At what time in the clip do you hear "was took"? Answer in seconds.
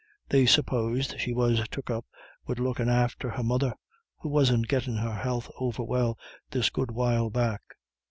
1.31-1.91